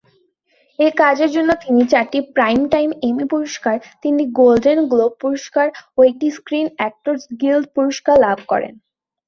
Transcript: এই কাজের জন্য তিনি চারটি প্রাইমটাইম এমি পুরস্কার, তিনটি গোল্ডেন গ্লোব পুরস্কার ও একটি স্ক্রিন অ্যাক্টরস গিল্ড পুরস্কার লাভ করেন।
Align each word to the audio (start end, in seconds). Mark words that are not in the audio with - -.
এই 0.79 0.91
কাজের 1.01 1.29
জন্য 1.35 1.49
তিনি 1.63 1.81
চারটি 1.91 2.19
প্রাইমটাইম 2.35 2.89
এমি 3.07 3.25
পুরস্কার, 3.33 3.75
তিনটি 4.01 4.25
গোল্ডেন 4.39 4.79
গ্লোব 4.91 5.13
পুরস্কার 5.23 5.67
ও 5.97 6.09
একটি 6.09 6.27
স্ক্রিন 6.37 6.67
অ্যাক্টরস 6.77 7.23
গিল্ড 7.41 7.65
পুরস্কার 7.75 8.15
লাভ 8.25 8.37
করেন। 8.51 8.73